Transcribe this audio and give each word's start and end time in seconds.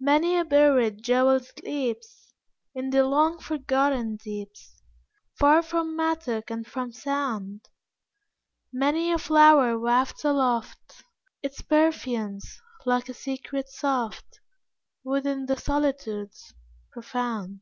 Many 0.00 0.36
a 0.36 0.44
buried 0.44 1.02
jewel 1.02 1.40
sleeps 1.40 2.34
In 2.74 2.90
the 2.90 3.06
long 3.06 3.38
forgotten 3.38 4.16
deeps, 4.16 4.82
Far 5.38 5.62
from 5.62 5.96
mattock 5.96 6.50
and 6.50 6.66
from 6.66 6.92
sound; 6.92 7.70
Many 8.70 9.10
a 9.12 9.16
flower 9.16 9.78
wafts 9.78 10.26
aloft 10.26 11.02
Its 11.42 11.62
perfumes, 11.62 12.60
like 12.84 13.08
a 13.08 13.14
secret 13.14 13.70
soft, 13.70 14.40
Within 15.04 15.46
the 15.46 15.56
solitudes, 15.56 16.52
profound. 16.90 17.60